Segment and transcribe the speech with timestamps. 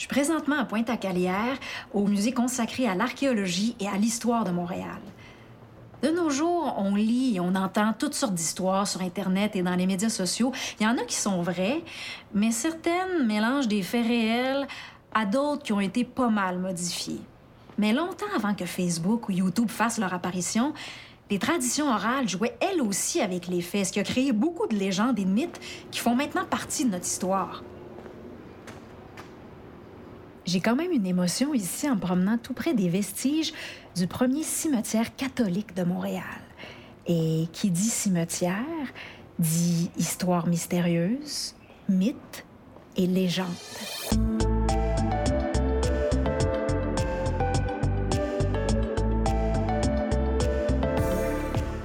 [0.00, 1.58] Je suis présentement à Pointe-à-Calière,
[1.92, 4.98] au musée consacré à l'archéologie et à l'histoire de Montréal.
[6.02, 9.74] De nos jours, on lit et on entend toutes sortes d'histoires sur Internet et dans
[9.74, 10.52] les médias sociaux.
[10.80, 11.84] Il y en a qui sont vraies,
[12.32, 14.66] mais certaines mélangent des faits réels
[15.12, 17.20] à d'autres qui ont été pas mal modifiés.
[17.76, 20.72] Mais longtemps avant que Facebook ou YouTube fassent leur apparition,
[21.30, 24.76] les traditions orales jouaient elles aussi avec les faits, ce qui a créé beaucoup de
[24.76, 25.60] légendes et de mythes
[25.90, 27.62] qui font maintenant partie de notre histoire.
[30.50, 33.52] J'ai quand même une émotion ici en me promenant tout près des vestiges
[33.94, 36.24] du premier cimetière catholique de Montréal.
[37.06, 38.64] Et qui dit cimetière
[39.38, 41.54] dit histoire mystérieuse,
[41.88, 42.44] mythe
[42.96, 43.46] et légende.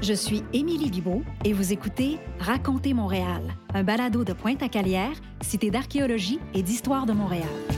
[0.02, 3.44] Je suis Émilie Bibeau et vous écoutez Raconter Montréal,
[3.76, 7.75] un balado de Pointe-à-Calière, cité d'archéologie et d'histoire de Montréal.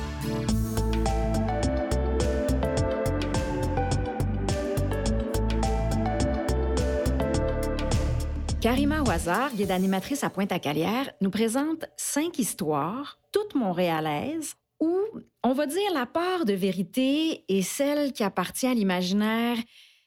[8.67, 14.99] Karima Ouazard, guide animatrice à Pointe-à-Calière, nous présente cinq histoires, toutes montréalaises, où
[15.41, 19.55] on va dire la part de vérité et celle qui appartient à l'imaginaire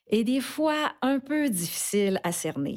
[0.08, 2.74] est des fois un peu difficile à cerner.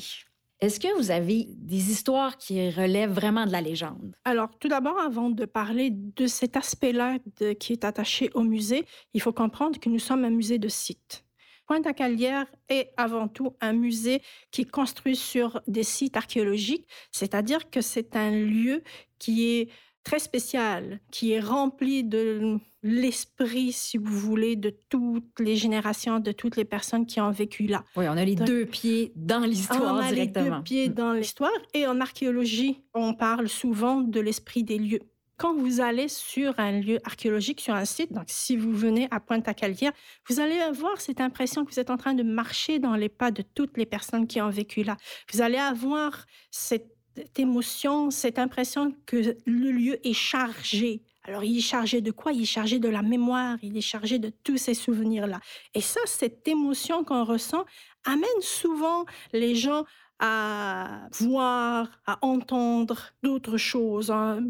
[0.61, 4.15] Est-ce que vous avez des histoires qui relèvent vraiment de la légende?
[4.23, 7.17] Alors, tout d'abord, avant de parler de cet aspect-là
[7.59, 11.25] qui est attaché au musée, il faut comprendre que nous sommes un musée de sites.
[11.67, 17.81] Pointe-à-Calière est avant tout un musée qui est construit sur des sites archéologiques, c'est-à-dire que
[17.81, 18.83] c'est un lieu
[19.19, 19.69] qui est
[20.03, 26.33] très spécial, qui est rempli de l'esprit, si vous voulez, de toutes les générations, de
[26.33, 27.85] toutes les personnes qui ont vécu là.
[27.95, 30.43] Oui, on a les deux pieds dans l'histoire on a directement.
[30.43, 30.93] les deux pieds Mm.
[30.93, 31.51] dans l'histoire.
[31.73, 34.99] Et en archéologie, on parle souvent de l'esprit des lieux.
[35.43, 39.19] Quand vous allez sur un lieu archéologique, sur un site, donc si vous venez à
[39.19, 39.91] Pointe-à-Calière,
[40.29, 43.29] vous allez avoir cette impression que vous êtes en train de marcher dans les pas
[43.29, 44.95] de toutes les personnes qui ont vécu là.
[45.33, 46.95] Vous allez avoir cette
[47.35, 51.01] émotion, cette impression que le lieu est chargé.
[51.25, 52.31] Alors, il est chargé de quoi?
[52.31, 55.41] Il est chargé de la mémoire, il est chargé de tous ces souvenirs-là.
[55.73, 57.65] Et ça, cette émotion qu'on ressent
[58.05, 59.03] amène souvent
[59.33, 59.83] les gens
[60.19, 64.45] à voir, à entendre d'autres choses, hein.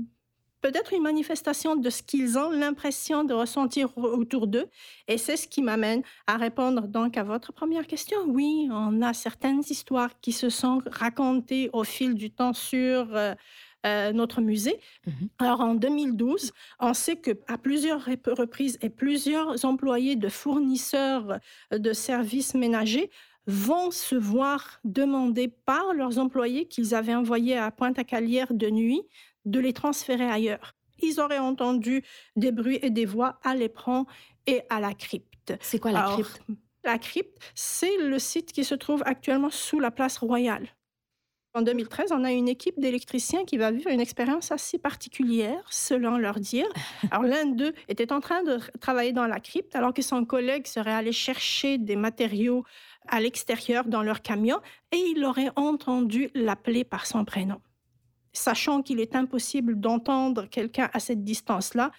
[0.63, 4.67] Peut-être une manifestation de ce qu'ils ont l'impression de ressentir autour d'eux.
[5.07, 8.17] Et c'est ce qui m'amène à répondre donc à votre première question.
[8.27, 13.33] Oui, on a certaines histoires qui se sont racontées au fil du temps sur euh,
[13.85, 14.79] euh, notre musée.
[15.05, 15.27] Mhm.
[15.39, 21.39] Alors en 2012, on sait que à plusieurs rep- reprises et plusieurs employés de fournisseurs
[21.71, 23.11] de services ménagers
[23.47, 29.01] vont se voir demander par leurs employés qu'ils avaient envoyés à Pointe-à-Calière de nuit
[29.45, 30.73] de les transférer ailleurs.
[30.99, 32.03] Ils auraient entendu
[32.35, 34.05] des bruits et des voix à l'éperon
[34.47, 35.53] et à la crypte.
[35.59, 36.41] C'est quoi la Alors, crypte?
[36.85, 40.67] La crypte, c'est le site qui se trouve actuellement sous la place royale.
[41.55, 46.17] En 2013, on a une équipe d'électriciens qui va vivre une expérience assez particulière, selon
[46.17, 46.65] leur dire.
[47.11, 50.65] Alors, l'un d'eux était en train de travailler dans la crypte, alors que son collègue
[50.65, 52.63] serait allé chercher des matériaux
[53.07, 54.59] à l'extérieur dans leur camion,
[54.91, 57.61] et il aurait entendu l'appeler par son prénom.
[58.31, 61.91] Sachant qu'il est impossible d'entendre quelqu'un à cette distance-là,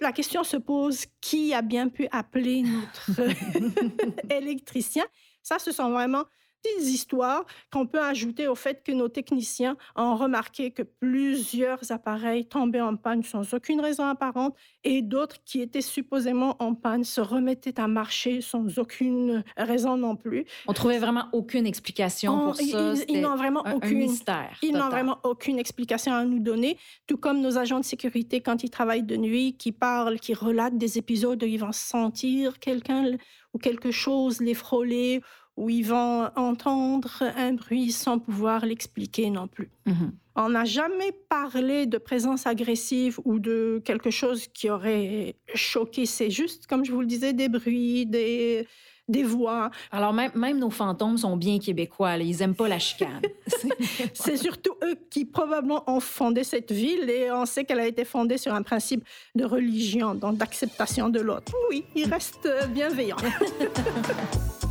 [0.00, 3.20] la question se pose qui a bien pu appeler notre
[4.32, 5.04] électricien?
[5.42, 6.24] Ça, ce sont vraiment
[6.64, 12.46] des histoires qu'on peut ajouter au fait que nos techniciens ont remarqué que plusieurs appareils
[12.46, 17.20] tombaient en panne sans aucune raison apparente et d'autres qui étaient supposément en panne se
[17.20, 20.44] remettaient à marcher sans aucune raison non plus.
[20.68, 22.94] On trouvait vraiment aucune explication On- pour ça.
[23.08, 23.98] ils- n'ont vraiment un, un aucune.
[23.98, 24.58] mystère.
[24.62, 28.62] Ils n'ont vraiment aucune explication à nous donner, tout comme nos agents de sécurité quand
[28.64, 33.16] ils travaillent de nuit, qui parlent, qui relatent des épisodes où ils vont sentir quelqu'un
[33.54, 35.20] ou quelque chose les frôler,
[35.56, 39.70] où ils vont entendre un bruit sans pouvoir l'expliquer non plus.
[39.86, 40.12] Mhm.
[40.34, 46.06] On n'a jamais parlé de présence agressive ou de quelque chose qui aurait choqué.
[46.06, 48.66] C'est juste, comme je vous le disais, des bruits, des,
[49.08, 49.70] des voix.
[49.90, 52.16] Alors, même, même nos fantômes sont bien québécois.
[52.16, 52.24] là.
[52.24, 53.20] Ils aiment pas la chicane.
[54.14, 58.06] C'est surtout eux qui probablement ont fondé cette ville et on sait qu'elle a été
[58.06, 61.52] fondée sur un principe de religion, donc d'acceptation de l'autre.
[61.68, 63.16] Oui, ils restent bienveillants.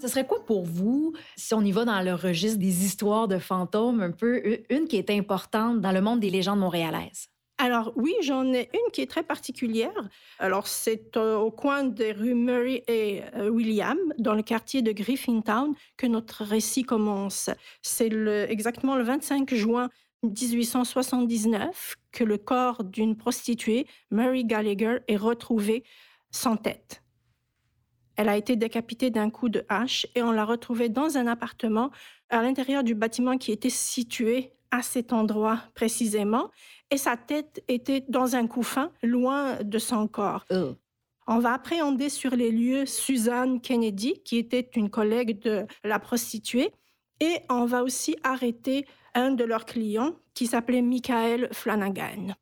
[0.00, 3.38] Ce serait quoi pour vous, si on y va dans le registre des histoires de
[3.38, 7.28] fantômes, un peu une qui est importante dans le monde des légendes montréalaises?
[7.58, 9.92] Alors oui, j'en ai une qui est très particulière.
[10.38, 14.92] Alors c'est euh, au coin des rues Murray et euh, William, dans le quartier de
[14.92, 17.50] Griffintown, que notre récit commence.
[17.82, 18.10] C'est
[18.48, 19.90] exactement le 25 juin
[20.22, 25.84] 1879 que le corps d'une prostituée, Mary Gallagher, est retrouvé
[26.30, 26.99] sans tête.
[28.16, 31.90] Elle a été décapitée d'un coup de hache et on l'a retrouvée dans un appartement
[32.28, 36.50] à l'intérieur du bâtiment qui était situé à cet endroit précisément
[36.90, 40.44] et sa tête était dans un couffin loin de son corps.
[40.50, 40.74] Oh.
[41.26, 46.72] On va appréhender sur les lieux Suzanne Kennedy, qui était une collègue de la prostituée,
[47.20, 52.34] et on va aussi arrêter un de leurs clients qui s'appelait Michael Flanagan.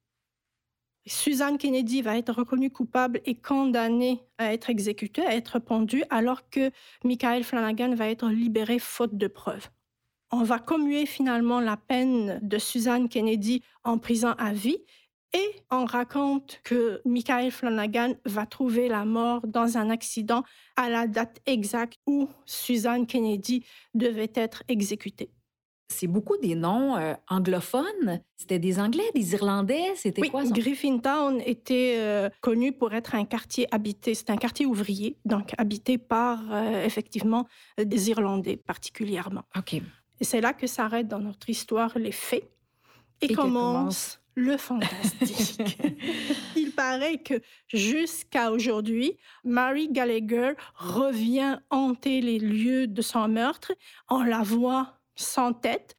[1.08, 6.48] Suzanne Kennedy va être reconnue coupable et condamnée à être exécutée, à être pendue, alors
[6.50, 6.70] que
[7.04, 9.68] Michael Flanagan va être libéré faute de preuves.
[10.30, 14.78] On va commuer finalement la peine de Suzanne Kennedy en prison à vie
[15.32, 20.42] et on raconte que Michael Flanagan va trouver la mort dans un accident
[20.76, 23.64] à la date exacte où Suzanne Kennedy
[23.94, 25.30] devait être exécutée.
[25.90, 28.20] C'est beaucoup des noms euh, anglophones.
[28.36, 29.94] C'était des Anglais, des Irlandais.
[29.96, 34.14] C'était oui, quoi Griffintown était euh, connu pour être un quartier habité.
[34.14, 37.46] C'est un quartier ouvrier, donc habité par euh, effectivement
[37.82, 39.44] des Irlandais particulièrement.
[39.56, 39.74] Ok.
[39.74, 42.48] Et c'est là que s'arrêtent dans notre histoire les faits
[43.20, 45.58] et, commence, le fantastique.
[46.56, 53.72] Il paraît que jusqu'à aujourd'hui, Mary Gallagher revient hanter les lieux de son meurtre.
[54.08, 55.96] On la voit sans tête.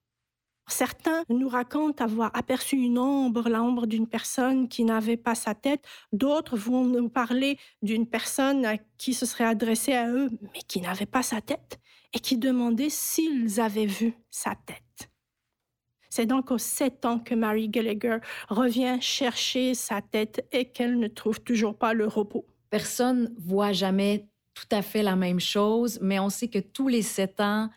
[0.68, 5.84] Certains nous racontent avoir aperçu une ombre, l'ombre d'une personne qui n'avait pas sa tête.
[6.12, 11.08] D'autres vont nous parler d'une personne qui se serait adressée à eux, mais qui n'avait
[11.08, 11.80] pas sa tête
[12.14, 15.10] et qui demandait s'ils avaient vu sa tête.
[16.10, 18.18] C'est donc aux sept ans que Mary Gallagher
[18.50, 22.46] revient chercher sa tête et qu'elle ne trouve toujours pas le repos.
[22.70, 27.04] Personne voit jamais tout à fait la même chose, mais on sait que tous les
[27.04, 27.70] sept ans,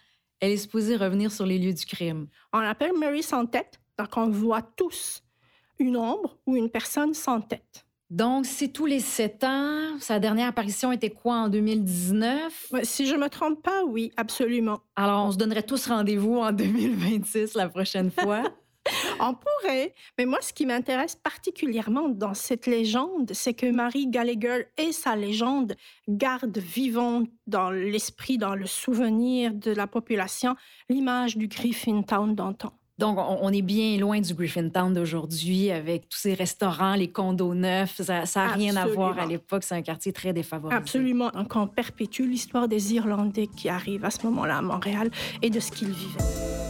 [0.43, 2.27] elle est supposée revenir sur les lieux du crime.
[2.53, 5.23] On l'appelle Mary sans tête, donc on voit tous
[5.79, 7.87] une ombre ou une personne sans tête.
[8.11, 9.99] Donc, c'est tous les sept ans.
[10.01, 12.73] Sa dernière apparition était quoi en 2019?
[12.83, 14.81] si je me trompe pas, oui, absolument.
[14.97, 18.43] Alors, on se donnerait tous rendez-vous en 2026 la prochaine fois.
[19.21, 24.67] on pourrait, mais moi, ce qui m'intéresse particulièrement dans cette légende, c'est que Marie Gallagher
[24.79, 25.75] et sa légende
[26.09, 30.57] gardent vivante dans l'esprit, dans le souvenir de la population,
[30.89, 32.73] l'image du Griffintown d'antan.
[32.99, 38.01] Donc, on, est bien loin du Griffintown d'aujourd'hui avec tous ces restaurants, les condos neufs.
[38.03, 39.65] Ça n'a rien à voir à l'époque.
[39.65, 40.77] C'est un quartier très défavorisé.
[40.77, 41.31] Absolument.
[41.31, 45.59] Donc, on perpétue l'histoire des Irlandais qui arrivent à ce moment-là à Montréal et de
[45.59, 46.62] ce qu'ils vivaient.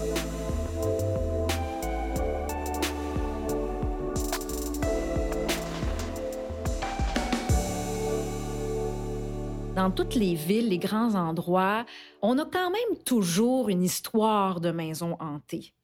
[9.82, 11.84] Dans toutes les villes, les grands endroits,
[12.22, 15.74] on a quand même toujours une histoire de maison hantée.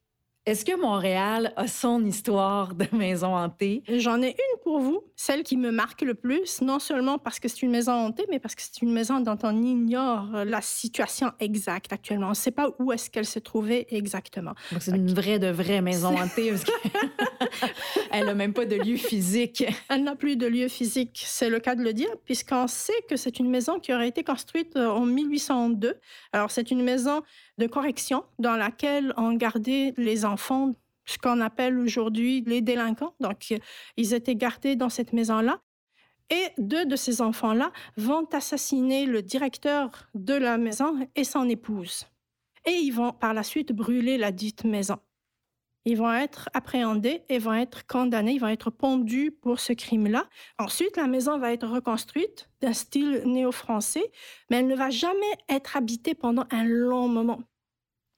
[0.47, 3.83] Est-ce que Montréal a son histoire de maison hantée?
[3.89, 7.49] J'en ai une pour vous, celle qui me marque le plus, non seulement parce que
[7.49, 11.33] c'est une maison hantée, mais parce que c'est une maison dont on ignore la situation
[11.41, 12.29] exacte actuellement.
[12.29, 14.55] On ne sait pas où est-ce qu'elle se trouvait exactement.
[14.79, 16.53] C'est une vraie de vraie maison hantée.
[16.53, 16.65] Parce
[18.11, 19.64] Elle n'a même pas de lieu physique.
[19.88, 23.17] Elle n'a plus de lieu physique, c'est le cas de le dire, puisqu'on sait que
[23.17, 25.94] c'est une maison qui aurait été construite euh, en 1802.
[26.32, 27.22] Alors c'est une maison
[27.58, 30.72] de correction dans laquelle on gardait les enfants,
[31.06, 33.15] ce qu'on appelle aujourd'hui les délinquants.
[33.20, 33.55] Donc,
[33.96, 35.60] ils étaient gardés dans cette maison-là.
[36.31, 42.06] Et deux de ces enfants-là vont assassiner le directeur de la maison et son épouse.
[42.67, 44.98] Et ils vont par la suite brûler la dite maison.
[45.89, 50.29] Ils vont être appréhendés et vont être condamnés, ils vont être pondus pour ce crime-là.
[50.59, 54.05] Ensuite, la maison va être reconstruite d'un style néo-français,
[54.51, 57.41] mais elle ne va jamais être habitée pendant un long moment.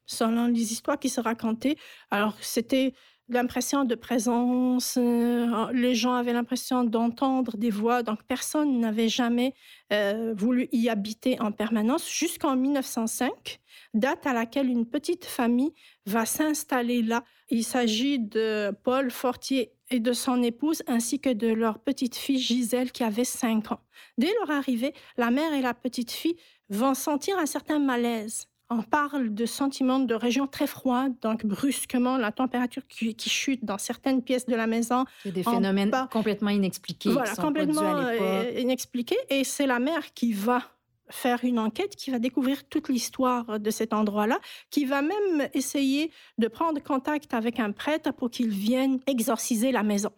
[0.07, 1.77] Selon les histoires qui se racontaient,
[2.11, 2.93] alors c'était
[3.29, 9.55] l'impression de présence, euh, les gens avaient l'impression d'entendre des voix, donc personne n'avait jamais
[9.93, 13.61] euh, voulu y habiter en permanence jusqu'en 1905,
[13.95, 15.73] date à laquelle une petite famille
[16.07, 17.25] va s'installer là.
[17.49, 22.39] Il s'agit de Paul Fortier et de son épouse ainsi que de leur petite fille
[22.39, 23.81] Gisèle qui avait 5 ans.
[24.19, 26.37] Dès leur arrivée, la mère et la petite fille
[26.69, 32.17] vont sentir un certain malaise on parle de sentiments de région très froide, donc brusquement
[32.17, 35.05] la température qui, chute dans certaines pièces de la maison.
[35.25, 37.11] C'est des phénomènes complètement inexpliqués.
[37.11, 39.19] Voilà, qui complètement euh, inexpliqués.
[39.29, 40.63] Et c'est la mère qui va
[41.11, 44.39] faire une enquête, qui va découvrir toute l'histoire de cet endroit-là,
[44.71, 49.83] qui va même essayer de prendre contact avec un prêtre pour qu'il vienne exorciser la
[49.83, 50.11] maison.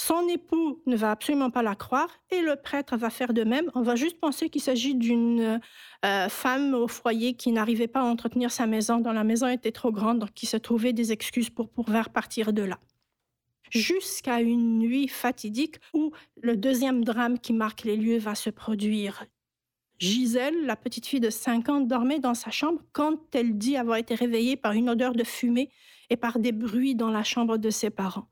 [0.00, 3.68] Son époux ne va absolument pas la croire et le prêtre va faire de même.
[3.74, 5.60] On va juste penser qu'il s'agit d'une
[6.04, 9.72] euh, femme au foyer qui n'arrivait pas à entretenir sa maison, dont la maison était
[9.72, 12.78] trop grande, donc qui se trouvait des excuses pour pouvoir partir de là.
[13.70, 19.24] Jusqu'à une nuit fatidique où le deuxième drame qui marque les lieux va se produire.
[19.98, 23.96] Gisèle, la petite fille de 5 ans, dormait dans sa chambre quand elle dit avoir
[23.96, 25.70] été réveillée par une odeur de fumée
[26.08, 28.28] et par des bruits dans la chambre de ses parents.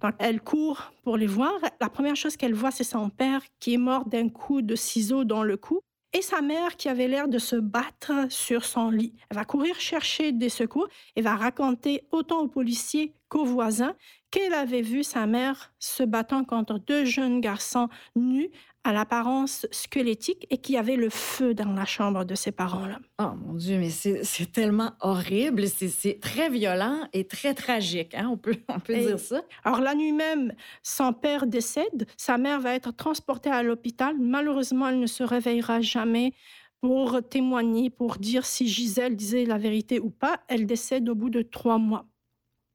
[0.00, 1.54] Donc, elle court pour les voir.
[1.80, 5.24] La première chose qu'elle voit, c'est son père qui est mort d'un coup de ciseau
[5.24, 5.80] dans le cou
[6.12, 9.14] et sa mère qui avait l'air de se battre sur son lit.
[9.30, 13.94] Elle va courir chercher des secours et va raconter autant aux policiers qu'aux voisins
[14.30, 18.50] qu'elle avait vu sa mère se battant contre deux jeunes garçons nus
[18.84, 22.98] à l'apparence squelettique et qui avait le feu dans la chambre de ses parents-là.
[23.18, 28.28] Oh mon Dieu, mais c'est tellement horrible, c'est très violent et très tragique, hein?
[28.30, 29.42] on peut, on peut dire ça.
[29.64, 34.16] Alors la nuit même, son père décède, sa mère va être transportée à l'hôpital.
[34.18, 36.32] Malheureusement, elle ne se réveillera jamais
[36.80, 40.40] pour témoigner, pour dire si Gisèle disait la vérité ou pas.
[40.48, 42.06] Elle décède au bout de trois mois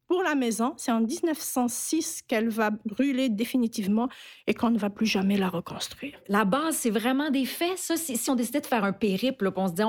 [0.08, 0.74] pour la maison.
[0.78, 4.10] C'est en 1906 qu'elle va brûler définitivement
[4.48, 6.20] et qu'on ne va plus jamais la reconstruire.
[6.28, 7.96] La base, c'est vraiment des faits, ça.
[7.98, 9.84] Si on décidait de faire un périple, on se dit,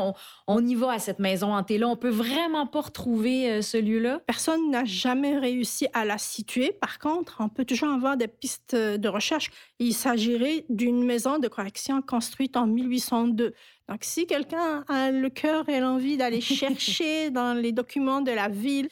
[0.47, 4.21] on, y va à cette maison hantée-là, on peut vraiment pas retrouver euh, ce lieu-là?
[4.26, 6.73] Personne n'a jamais réussi à la situer.
[6.73, 9.50] Par contre, on peut toujours avoir des pistes de recherche.
[9.78, 13.54] Il s'agirait d'une maison de correction construite en 1802.
[13.88, 18.49] Donc, si quelqu'un a le cœur et l'envie d'aller chercher dans les documents de la
[18.49, 18.88] ville,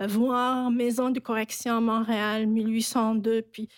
[0.00, 3.68] voir Maison de correction Montréal 1802, puis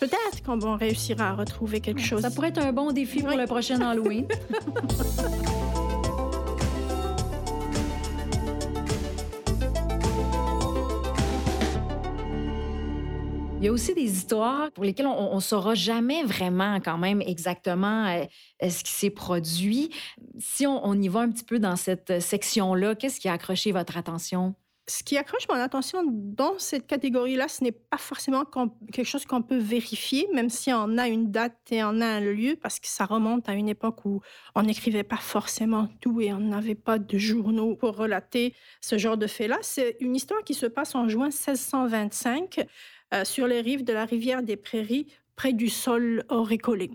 [0.00, 2.22] peut-être qu'on va réussir à retrouver quelque chose.
[2.22, 4.26] Ça pourrait être un bon défi pour le prochain Halloween.
[13.64, 17.22] Il y a aussi des histoires pour lesquelles on ne saura jamais vraiment quand même
[17.22, 18.26] exactement euh,
[18.68, 19.88] ce qui s'est produit.
[20.38, 23.72] Si on, on, y va un petit peu dans cette section-là, qu'est-ce qui a accroché
[23.72, 24.54] votre attention?
[24.86, 28.44] Ce qui accroche mon attention dans cette catégorie-là, ce n'est pas forcément
[28.92, 32.20] quelque chose qu'on peut vérifier, même si on a une date et on a un
[32.20, 34.20] lieu, parce que ça remonte à une époque où
[34.54, 39.16] on n'écrivait pas forcément tout et on n'avait pas de journaux pour relater ce genre
[39.16, 39.58] de faits-là.
[39.62, 42.66] C'est une histoire qui se passe en juin 1625
[43.14, 46.90] euh, sur les rives de la rivière des Prairies, près du sol auricolé.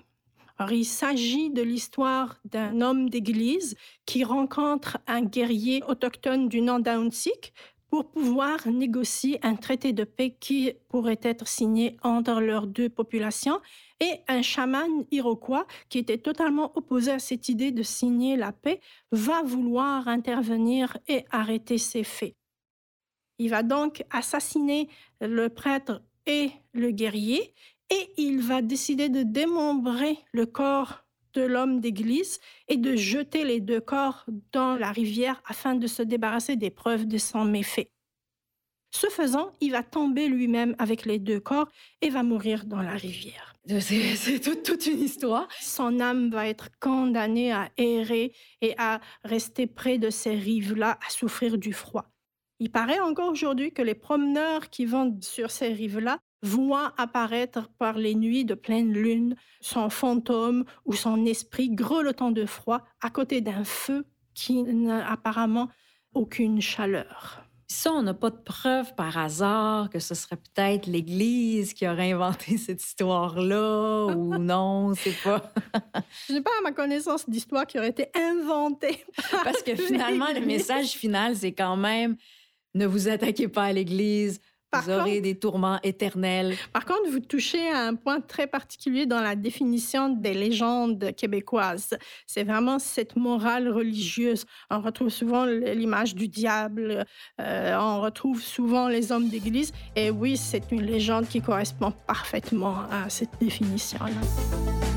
[0.60, 6.79] Alors, il s'agit de l'histoire d'un homme d'église qui rencontre un guerrier autochtone du nom
[6.79, 7.53] d'Auntsik
[7.89, 13.60] pour pouvoir négocier un traité de paix qui pourrait être signé entre leurs deux populations
[14.00, 18.79] et un chaman iroquois qui était totalement opposé à cette idée de signer la paix
[19.12, 22.36] va vouloir intervenir et arrêter ces faits.
[23.39, 24.89] Il va donc assassiner
[25.22, 27.53] le prêtre et le guerrier
[27.89, 33.59] et il va décider de démembrer le corps de l'homme d'église et de jeter les
[33.59, 37.91] deux corps dans la rivière afin de se débarrasser des preuves de son méfait.
[38.91, 41.69] Ce faisant, il va tomber lui-même avec les deux corps
[42.01, 43.55] et va mourir dans la rivière.
[43.79, 45.48] C'est toute une histoire.
[45.59, 51.09] Son âme va être condamnée à errer et à rester près de ces rives-là, à
[51.12, 52.05] souffrir du froid.
[52.59, 57.98] Il paraît encore aujourd'hui que les promeneurs qui vont sur ces rives-là voit apparaître par
[57.98, 63.41] les nuits de pleine lune son fantôme ou son esprit grelottant de froid à côté
[63.41, 65.69] d'un feu qui n'a apparemment
[66.13, 67.43] aucune chaleur.
[67.72, 72.13] Ça, on n'a pas de preuve par hasard que ce serait peut-être l'Église qui aurait
[72.13, 75.53] inventé cette histoire-là ou non, c'est pas.
[76.27, 79.05] Je n'ai pas à ma connaissance d'histoire qui aurait été inventée.
[79.43, 82.15] Parce que finalement, le message final, c'est quand même
[82.74, 84.39] ne vous attaquez pas à l'Église,
[84.73, 86.55] vous aurez des tourments éternels.
[86.73, 91.97] Par contre, vous touchez à un point très particulier dans la définition des légendes québécoises.
[92.27, 94.45] C'est vraiment cette morale religieuse.
[94.69, 97.05] On retrouve souvent l'image du diable,
[97.41, 99.71] euh, on retrouve souvent les hommes d'église.
[99.95, 104.88] Et oui, c'est une légende qui correspond parfaitement à cette définition-là.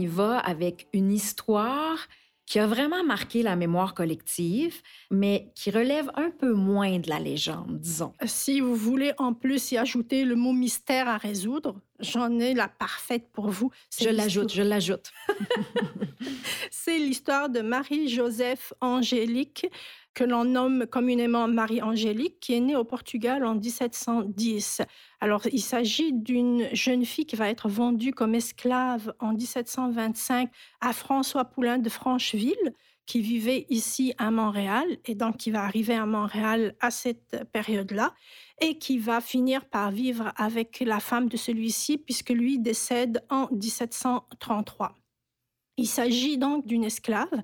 [0.00, 2.08] Y va avec une histoire
[2.50, 7.20] qui a vraiment marqué la mémoire collective, mais qui relève un peu moins de la
[7.20, 8.12] légende, disons.
[8.24, 12.66] Si vous voulez en plus y ajouter le mot mystère à résoudre, j'en ai la
[12.66, 13.70] parfaite pour vous.
[14.00, 15.12] Je l'ajoute, je l'ajoute.
[16.72, 19.68] C'est l'histoire de Marie-Joseph Angélique,
[20.20, 24.82] que l'on nomme communément Marie-Angélique, qui est née au Portugal en 1710.
[25.18, 30.50] Alors, il s'agit d'une jeune fille qui va être vendue comme esclave en 1725
[30.82, 32.74] à François Poulain de Francheville,
[33.06, 38.12] qui vivait ici à Montréal et donc qui va arriver à Montréal à cette période-là
[38.60, 43.48] et qui va finir par vivre avec la femme de celui-ci puisque lui décède en
[43.52, 45.00] 1733.
[45.80, 47.42] Il s'agit donc d'une esclave.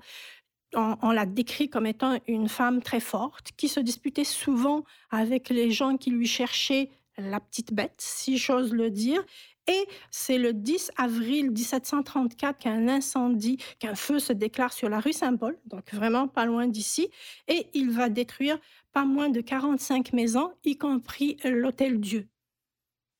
[0.77, 5.71] On, l'a décrit comme étant une femme très forte qui se disputait souvent avec les
[5.71, 9.23] gens qui lui cherchaient la petite bête, si j'ose le dire,
[9.67, 15.13] et c'est le 10 avril 1734 qu'un incendie, qu'un feu se déclare sur la rue
[15.13, 17.09] Saint-Paul, donc vraiment pas loin d'ici,
[17.47, 18.59] et il va détruire
[18.93, 22.27] pas moins de 45 maisons, y compris l'Hôtel Dieu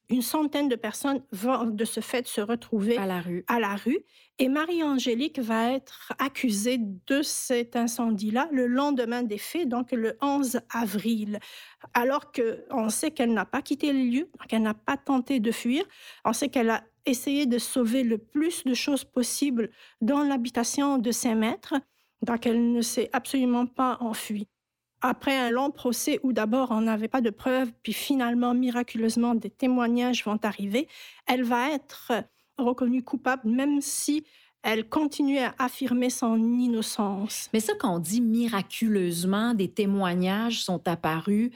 [0.10, 3.44] une centaine de personnes vont de ce fait se retrouver à la rue.
[3.48, 4.00] À la rue
[4.40, 10.62] et Marie-Angélique va être accusée de cet incendie-là le lendemain des faits, donc le 11
[10.74, 11.40] avril.
[11.94, 15.84] Alors qu'on sait qu'elle n'a pas quitté le lieu, qu'elle n'a pas tenté de fuir.
[16.24, 19.72] On sait qu'elle a essayé de sauver le plus de choses possibles
[20.02, 21.76] dans l'habitation de ses maîtres.
[22.22, 24.48] Donc elle ne s'est absolument pas enfuie
[25.02, 29.50] après un long procès où d'abord on n'avait pas de preuves, puis finalement, miraculeusement, des
[29.50, 30.88] témoignages vont arriver,
[31.26, 32.12] elle va être
[32.58, 34.26] reconnue coupable, même si
[34.64, 37.50] elle continue à affirmer son innocence.
[37.54, 41.52] Mais ça, quand on dit miraculeusement, des témoignages sont apparus,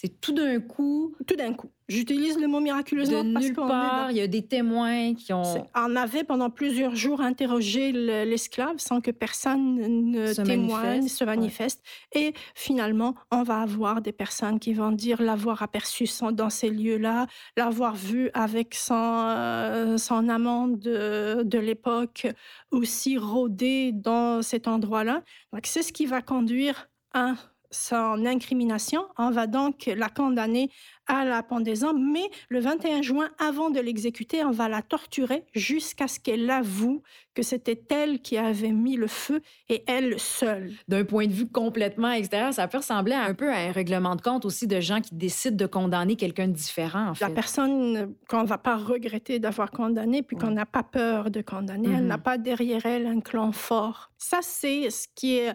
[0.00, 1.12] c'est tout d'un coup.
[1.26, 1.72] Tout d'un coup.
[1.88, 5.66] J'utilise le mot miraculeusement de parce nulle part, il y a des témoins qui ont.
[5.74, 11.82] On avait pendant plusieurs jours interrogé l'esclave sans que personne ne témoigne, se manifeste.
[12.14, 17.26] Et finalement, on va avoir des personnes qui vont dire l'avoir aperçu dans ces lieux-là,
[17.56, 22.28] l'avoir vu avec son, euh, son amant de, de l'époque
[22.70, 25.24] aussi rôder dans cet endroit-là.
[25.52, 27.34] Donc, c'est ce qui va conduire à
[27.70, 29.04] son incrimination.
[29.18, 30.70] On va donc la condamner
[31.06, 36.06] à la pendaison, mais le 21 juin, avant de l'exécuter, on va la torturer jusqu'à
[36.06, 37.02] ce qu'elle avoue
[37.34, 40.72] que c'était elle qui avait mis le feu et elle seule.
[40.86, 44.22] D'un point de vue complètement extérieur, ça peut ressembler un peu à un règlement de
[44.22, 47.08] compte aussi de gens qui décident de condamner quelqu'un de différent.
[47.08, 47.24] En fait.
[47.26, 51.88] La personne qu'on va pas regretter d'avoir condamné, puis qu'on n'a pas peur de condamner,
[51.96, 52.22] elle n'a mm-hmm.
[52.22, 54.10] pas derrière elle un clan fort.
[54.18, 55.54] Ça, c'est ce qui est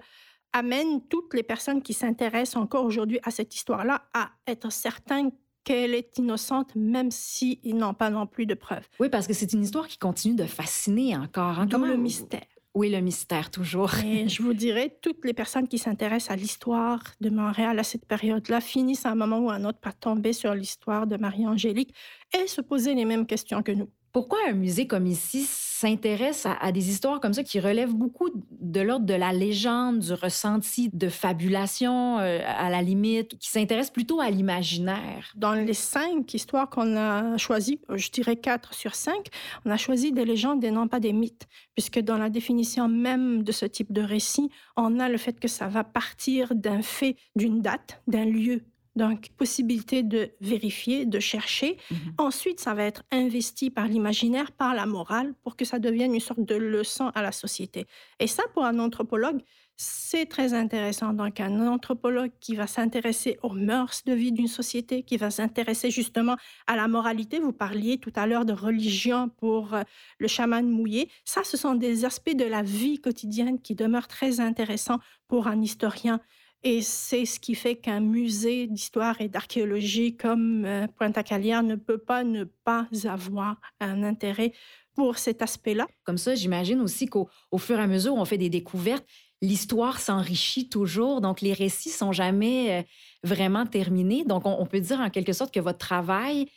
[0.53, 5.29] amène toutes les personnes qui s'intéressent encore aujourd'hui à cette histoire-là à être certains
[5.63, 8.87] qu'elle est innocente, même s'ils n'ont pas non plus de preuves.
[8.99, 11.59] Oui, parce que c'est une histoire qui continue de fasciner encore.
[11.59, 11.65] Hein?
[11.65, 12.41] D'où le mystère.
[12.75, 13.93] Oui, le mystère, toujours.
[14.03, 18.05] Et je vous dirais, toutes les personnes qui s'intéressent à l'histoire de Montréal à cette
[18.05, 21.93] période-là finissent à un moment ou à un autre par tomber sur l'histoire de Marie-Angélique
[22.35, 23.89] et se poser les mêmes questions que nous.
[24.11, 25.47] Pourquoi un musée comme ici
[25.84, 30.13] s'intéresse à, des histoires comme ça qui relèvent beaucoup de l'ordre de la légende, du
[30.13, 35.34] ressenti, de fabulation euh, à la limite, qui s'intéresse plutôt à l'imaginaire?
[35.36, 39.28] Dans les cinq histoires qu'on a choisies, je dirais quatre sur cinq,
[39.65, 43.43] on a choisi des légendes et non pas des mythes, puisque dans la définition même
[43.43, 47.17] de ce type de récit, on a le fait que ça va partir d'un fait,
[47.36, 48.63] d'une date, d'un lieu
[48.95, 51.77] donc, possibilité de vérifier, de chercher.
[51.89, 51.97] Mhm.
[52.19, 56.19] Ensuite, ça va être investi par l'imaginaire, par la morale, pour que ça devienne une
[56.19, 57.88] sorte de leçon à la société.
[58.19, 59.41] Et ça, pour un anthropologue,
[59.75, 61.13] c'est très intéressant.
[61.13, 65.89] Donc, un anthropologue qui va s'intéresser aux mœurs de vie d'une société, qui va s'intéresser
[65.89, 66.36] justement
[66.67, 67.39] à la moralité.
[67.39, 69.82] Vous parliez tout à l'heure de religion pour euh,
[70.19, 71.10] le chaman mouillé.
[71.25, 75.60] Ça, ce sont des aspects de la vie quotidienne qui demeurent très intéressants pour un
[75.62, 76.21] historien.
[76.63, 81.97] Et c'est ce qui fait qu'un musée d'histoire et d'archéologie comme euh, Pointe-à-Calière ne peut
[81.97, 84.54] pas ne pas avoir un intérêt
[84.95, 85.88] pour cet aspect-là.
[86.06, 89.06] Comme ça, j'imagine aussi qu'au fur et à mesure où on fait des découvertes,
[89.41, 92.84] l'histoire s'enrichit toujours, donc les récits sont jamais euh,
[93.23, 94.23] vraiment terminés.
[94.23, 96.47] Donc, on, peut dire en quelque sorte que votre travail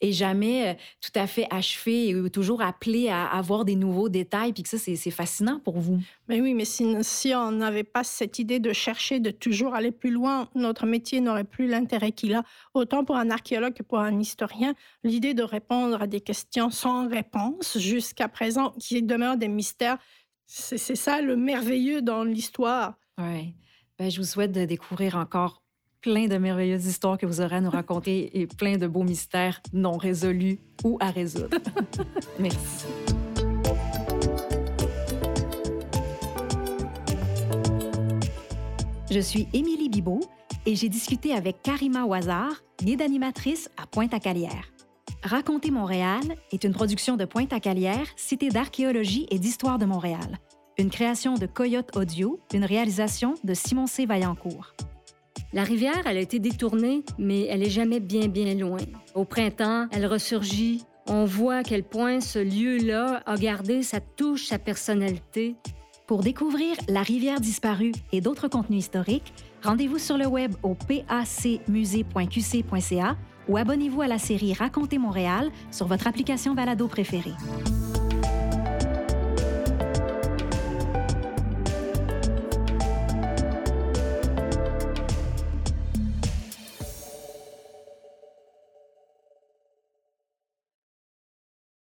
[0.00, 4.52] et jamais euh, tout à fait achevé et toujours appelé à avoir des nouveaux détails,
[4.52, 6.00] puis que ça, c'est fascinant pour vous.
[6.28, 10.10] Mais oui, mais si, on n'avait pas cette idée de chercher, de toujours aller plus
[10.10, 12.42] loin, notre métier n'aurait plus l'intérêt qu'il a.
[12.74, 17.08] Autant pour un archéologue que pour un historien, l'idée de répondre à des questions sans
[17.08, 19.98] réponse jusqu'à présent, qui demeurent des mystères,
[20.46, 22.94] c'est ça le merveilleux dans l'histoire.
[23.18, 23.54] Oui.
[23.98, 25.62] Ben, je vous souhaite de découvrir encore
[26.06, 29.60] plein de merveilleuses histoires que vous aurez à nous raconter et plein de beaux mystères
[29.72, 31.58] non résolus ou à résoudre.
[32.38, 32.86] Merci.
[39.10, 40.20] Je suis Émilie Bibot
[40.64, 44.70] et j'ai discuté avec Karima Ouazard, guide animatrice à Pointe-à-Calière.
[45.24, 50.38] Raconter Montréal est une production de Pointe-à-Calière, cité d'archéologie et d'histoire de Montréal.
[50.78, 54.06] Une création de Coyote Audio, une réalisation de Simon C.
[54.06, 54.72] Vaillancourt.
[55.56, 58.76] La rivière, elle a été détournée, mais elle est jamais bien, bien loin.
[59.14, 60.84] Au printemps, elle ressurgit.
[61.06, 65.56] On voit à quel point ce lieu-là a gardé sa touche, sa personnalité.
[66.06, 73.16] Pour découvrir La rivière disparue et d'autres contenus historiques, rendez-vous sur le web au pacmusée.qc.ca
[73.48, 77.32] ou abonnez-vous à la série Racontez Montréal sur votre application Valado préférée.